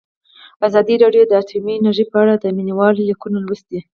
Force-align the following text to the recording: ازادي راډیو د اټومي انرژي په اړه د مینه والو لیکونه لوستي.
ازادي 0.67 0.95
راډیو 1.03 1.23
د 1.27 1.31
اټومي 1.41 1.73
انرژي 1.77 2.05
په 2.11 2.17
اړه 2.23 2.33
د 2.37 2.45
مینه 2.57 2.73
والو 2.77 3.05
لیکونه 3.09 3.37
لوستي. 3.41 3.79